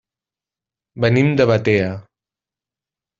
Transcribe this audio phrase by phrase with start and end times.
[1.05, 1.91] Venim de Batea.